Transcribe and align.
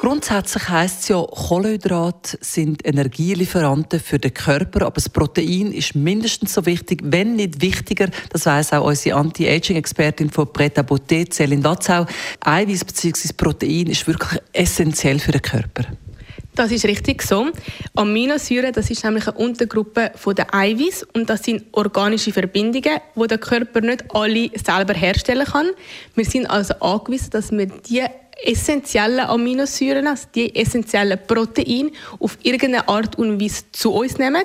Grundsätzlich 0.00 0.66
heisst 0.70 1.02
es 1.02 1.08
ja, 1.08 1.22
Kohlenhydrate 1.22 2.38
sind 2.40 2.86
Energielieferanten 2.86 4.00
für 4.00 4.18
den 4.18 4.32
Körper, 4.32 4.86
aber 4.86 4.94
das 4.94 5.10
Protein 5.10 5.72
ist 5.72 5.94
mindestens 5.94 6.54
so 6.54 6.64
wichtig, 6.64 7.02
wenn 7.04 7.36
nicht 7.36 7.60
wichtiger. 7.60 8.08
Das 8.30 8.46
weiss 8.46 8.72
auch 8.72 8.86
unsere 8.86 9.18
Anti-Aging-Expertin 9.18 10.30
von 10.30 10.50
Preta 10.50 10.80
Botte, 10.80 11.26
Céline 11.26 11.60
Datzau. 11.60 12.06
Eiweiß 12.40 12.86
bzw. 12.86 13.34
Protein 13.36 13.88
ist 13.88 14.06
wirklich 14.06 14.40
essentiell 14.54 15.18
für 15.18 15.32
den 15.32 15.42
Körper. 15.42 15.84
Das 16.54 16.72
ist 16.72 16.84
richtig 16.84 17.22
so. 17.22 17.48
Aminosäuren, 17.94 18.72
das 18.72 18.90
ist 18.90 19.04
nämlich 19.04 19.28
eine 19.28 19.38
Untergruppe 19.38 20.10
von 20.16 20.34
der 20.34 20.52
Eiweiß 20.52 21.06
und 21.14 21.30
das 21.30 21.44
sind 21.44 21.64
organische 21.72 22.32
Verbindungen, 22.32 22.98
wo 23.14 23.26
der 23.26 23.38
Körper 23.38 23.80
nicht 23.80 24.04
alle 24.12 24.50
selber 24.62 24.94
herstellen 24.94 25.46
kann. 25.46 25.68
Wir 26.14 26.24
sind 26.24 26.46
also 26.46 26.74
angewiesen, 26.80 27.30
dass 27.30 27.52
wir 27.52 27.66
die 27.66 28.04
essentiellen 28.44 29.20
Aminosäuren, 29.20 30.06
also 30.06 30.26
die 30.34 30.54
essentiellen 30.56 31.18
Proteine, 31.26 31.90
auf 32.18 32.38
irgendeine 32.42 32.88
Art 32.88 33.16
und 33.18 33.40
Weise 33.40 33.64
zu 33.72 33.92
uns 33.92 34.18
nehmen. 34.18 34.42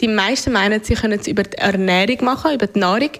Die 0.00 0.08
meisten 0.08 0.52
meinen, 0.52 0.82
sie 0.82 0.94
können 0.94 1.20
es 1.20 1.26
über 1.26 1.44
die 1.44 1.56
Ernährung 1.58 2.24
machen, 2.24 2.54
über 2.54 2.66
die 2.66 2.78
Nahrung. 2.78 3.10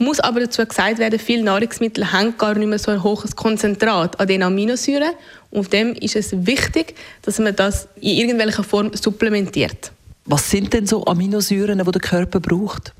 Muss 0.00 0.20
aber 0.20 0.40
dazu 0.40 0.64
gesagt 0.64 0.98
werden, 0.98 1.18
viele 1.18 1.42
Nahrungsmittel 1.42 2.12
haben 2.12 2.38
gar 2.38 2.54
nicht 2.54 2.68
mehr 2.68 2.78
so 2.78 2.92
ein 2.92 3.02
hohes 3.02 3.34
Konzentrat 3.34 4.18
an 4.20 4.28
den 4.28 4.44
Aminosäuren. 4.44 5.10
Und 5.50 5.60
auf 5.60 5.68
dem 5.68 5.92
ist 5.94 6.14
es 6.14 6.46
wichtig, 6.46 6.94
dass 7.22 7.40
man 7.40 7.56
das 7.56 7.88
in 8.00 8.16
irgendwelcher 8.16 8.62
Form 8.62 8.92
supplementiert. 8.94 9.90
Was 10.24 10.50
sind 10.50 10.72
denn 10.72 10.86
so 10.86 11.04
Aminosäuren, 11.04 11.78
die 11.84 11.90
der 11.90 12.00
Körper 12.00 12.38
braucht? 12.38 12.92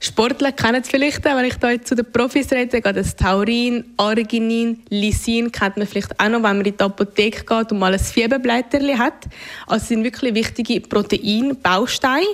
Sportler 0.00 0.52
kennen 0.52 0.82
es 0.82 0.88
vielleicht, 0.88 1.24
wenn 1.24 1.44
ich 1.44 1.54
da 1.54 1.80
zu 1.82 1.94
den 1.94 2.10
Profis 2.10 2.50
rede, 2.52 2.82
geht 2.82 2.96
das 2.96 3.16
Taurin, 3.16 3.84
Arginin, 3.96 4.82
Lysin 4.90 5.50
kennt 5.50 5.78
man 5.78 5.86
vielleicht 5.86 6.20
auch 6.20 6.28
noch, 6.28 6.42
wenn 6.42 6.58
man 6.58 6.64
in 6.64 6.76
die 6.76 6.80
Apotheke 6.80 7.44
geht 7.44 7.72
und 7.72 7.78
mal 7.78 7.92
ein 7.92 7.98
Fieberblätterchen 7.98 8.98
hat. 8.98 9.24
Also 9.66 9.82
es 9.82 9.88
sind 9.88 10.04
wirklich 10.04 10.34
wichtige 10.34 10.80
Proteinbausteine. 10.80 12.26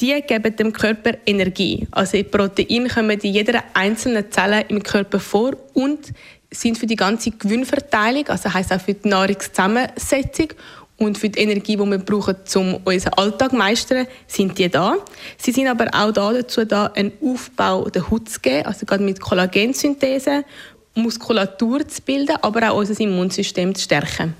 Die 0.00 0.20
geben 0.20 0.56
dem 0.56 0.72
Körper 0.74 1.12
Energie. 1.24 1.86
Also 1.90 2.22
Proteine 2.22 2.88
kommen 2.88 3.18
in 3.18 3.32
jeder 3.32 3.64
einzelnen 3.72 4.30
Zelle 4.30 4.66
im 4.68 4.82
Körper 4.82 5.18
vor 5.18 5.52
und 5.72 6.12
sind 6.50 6.76
für 6.76 6.86
die 6.86 6.96
ganze 6.96 7.30
Gewinnverteilung, 7.30 8.28
also 8.28 8.52
heißt 8.52 8.72
auch 8.72 8.80
für 8.80 8.92
die 8.92 9.08
Nahrungszusammensetzung 9.08 10.48
und 10.98 11.16
für 11.16 11.30
die 11.30 11.40
Energie, 11.40 11.76
die 11.76 11.84
wir 11.84 11.98
brauchen, 11.98 12.36
um 12.56 12.74
unseren 12.84 13.14
Alltag 13.14 13.50
zu 13.50 13.56
meistern, 13.56 14.06
sind 14.26 14.58
die 14.58 14.68
da. 14.68 14.96
Sie 15.38 15.52
sind 15.52 15.66
aber 15.66 15.86
auch 15.86 16.12
da 16.12 16.32
dazu 16.32 16.64
da, 16.66 16.86
einen 16.94 17.12
Aufbau 17.22 17.88
der 17.88 18.10
Haut 18.10 18.28
zu 18.28 18.40
geben, 18.40 18.66
also 18.66 18.84
gerade 18.84 19.02
mit 19.02 19.20
Kollagensynthese, 19.20 20.44
Muskulatur 20.94 21.86
zu 21.88 22.02
bilden, 22.02 22.36
aber 22.42 22.70
auch 22.70 22.78
unser 22.78 22.98
Immunsystem 23.00 23.74
zu 23.74 23.84
stärken. 23.84 24.34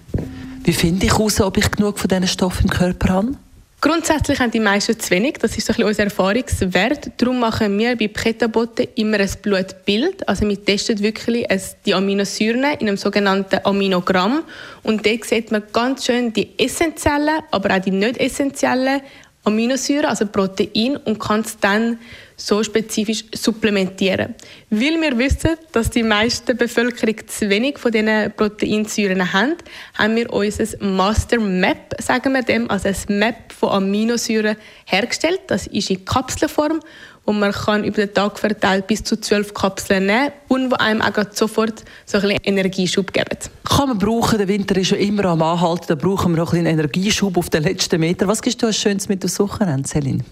Wie 0.65 0.73
finde 0.73 1.07
ich 1.07 1.13
heraus, 1.13 1.41
ob 1.41 1.57
ich 1.57 1.71
genug 1.71 1.99
von 1.99 2.09
diesen 2.09 2.29
Stoffen 2.29 2.65
im 2.65 2.71
Körper 2.71 3.09
habe? 3.11 3.33
Grundsätzlich 3.79 4.41
haben 4.41 4.51
die 4.51 4.59
meisten 4.61 4.99
zu 4.99 5.11
wenig, 5.11 5.35
das 5.35 5.57
ist 5.59 5.69
ein 5.71 5.85
unser 5.85 6.05
Erfahrungswert. 6.05 7.11
Darum 7.19 7.39
machen 7.41 7.79
wir 7.79 7.95
bei 7.95 8.09
Pretabote 8.09 8.85
immer 8.95 9.21
ein 9.21 9.31
Blutbild. 9.43 10.27
Also 10.27 10.49
wir 10.49 10.65
testen 10.65 10.99
wirklich 11.01 11.47
die 11.85 11.95
Aminosäuren 11.95 12.65
in 12.79 12.89
einem 12.89 12.97
sogenannten 12.97 13.61
Aminogramm. 13.65 14.45
Und 14.83 15.05
dort 15.05 15.25
sieht 15.25 15.53
man 15.53 15.63
ganz 15.75 16.07
schön 16.07 16.33
die 16.33 16.59
essentiellen, 16.59 17.43
aber 17.51 17.77
auch 17.77 17.81
die 17.81 17.91
nicht 17.91 18.17
essentiellen 18.17 19.03
Aminosäuren, 19.45 20.07
also 20.07 20.27
Protein, 20.27 20.97
und 20.97 21.21
kann 21.21 21.41
es 21.43 21.59
dann 21.61 21.99
so 22.37 22.63
spezifisch 22.63 23.25
supplementieren. 23.35 24.35
Weil 24.71 25.01
wir 25.01 25.17
wissen, 25.19 25.57
dass 25.73 25.91
die 25.91 26.03
meiste 26.03 26.55
Bevölkerung 26.55 27.17
zu 27.27 27.49
wenig 27.49 27.79
von 27.79 27.93
diesen 27.93 28.33
Proteinsäuren 28.37 29.33
haben, 29.33 29.55
haben 29.95 30.17
wir 30.17 30.33
unser 30.33 30.67
Master 30.85 31.41
Map, 31.41 31.95
sagen 32.01 32.35
wir 32.35 32.43
dem, 32.43 32.71
also 32.71 32.89
ein 32.89 33.19
Map 33.19 33.53
von 33.53 33.71
Aminosäuren 33.71 34.57
hergestellt. 34.85 35.41
Das 35.47 35.67
ist 35.67 35.91
in 35.91 36.05
Kapselform 36.05 36.81
und 37.25 37.39
man 37.41 37.53
kann 37.53 37.85
über 37.85 38.07
den 38.07 38.15
Tag 38.15 38.39
verteilt 38.39 38.87
bis 38.87 39.03
zu 39.03 39.21
zwölf 39.21 39.53
Kapseln 39.53 40.07
nehmen 40.07 40.33
und 40.49 40.71
wo 40.71 40.77
einem 40.77 41.03
auch 41.03 41.13
sofort 41.33 41.85
so 42.05 42.19
ein 42.19 42.37
Energieschub 42.45 43.13
geben. 43.13 43.39
Kann 43.65 43.89
man 43.89 43.99
brauchen, 43.99 44.39
der 44.39 44.49
Winter 44.49 44.77
ist 44.77 44.91
ja 44.91 44.97
immer 44.97 45.25
am 45.27 45.43
Anhalten, 45.43 45.87
da 45.89 45.95
brauchen 45.97 46.33
wir 46.33 46.39
noch 46.39 46.53
ein 46.53 46.67
Energieschub 46.67 47.37
auf 47.37 47.51
den 47.51 47.65
letzten 47.65 47.99
Meter. 47.99 48.29
Was 48.29 48.43
gibst 48.43 48.63
du 48.63 48.67
als 48.67 48.77
Schönes 48.77 49.09
mit 49.09 49.25
aufs 49.25 49.39
Wochenende, 49.41 49.89
Celine? 49.89 50.25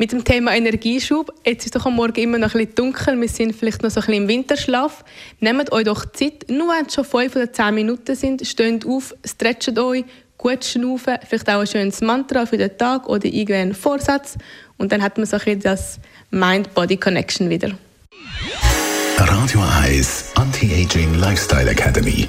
Mit 0.00 0.12
dem 0.12 0.22
Thema 0.22 0.54
Energieschub, 0.54 1.32
jetzt 1.44 1.64
ist 1.64 1.74
doch 1.74 1.84
am 1.84 1.96
Morgen 1.96 2.20
immer 2.20 2.38
noch 2.38 2.54
ein 2.54 2.60
bisschen 2.60 2.76
dunkel, 2.76 3.20
wir 3.20 3.28
sind 3.28 3.56
vielleicht 3.56 3.82
noch 3.82 3.90
so 3.90 3.98
ein 3.98 4.06
bisschen 4.06 4.22
im 4.22 4.28
Winterschlaf. 4.28 5.04
Nehmt 5.40 5.72
euch 5.72 5.84
doch 5.86 6.06
Zeit, 6.12 6.48
nur 6.48 6.68
wenn 6.68 6.86
es 6.86 6.94
schon 6.94 7.04
fünf 7.04 7.34
oder 7.34 7.52
zehn 7.52 7.74
Minuten 7.74 8.14
sind, 8.14 8.46
steht 8.46 8.86
auf, 8.86 9.12
stretcht 9.24 9.76
euch, 9.76 10.04
gut 10.36 10.64
schnaufen, 10.64 11.16
vielleicht 11.28 11.50
auch 11.50 11.58
ein 11.58 11.66
schönes 11.66 12.00
Mantra 12.00 12.46
für 12.46 12.58
den 12.58 12.78
Tag 12.78 13.08
oder 13.08 13.24
irgendeinen 13.24 13.74
Vorsatz. 13.74 14.36
Und 14.76 14.92
dann 14.92 15.02
hat 15.02 15.18
man 15.18 15.26
so 15.26 15.36
ein 15.36 15.42
bisschen 15.42 15.60
das 15.62 15.98
Mind-Body-Connection 16.30 17.50
wieder. 17.50 17.72
Radio 19.16 19.60
1 19.82 20.30
Anti-Aging 20.36 21.14
Lifestyle 21.14 21.68
Academy 21.68 22.28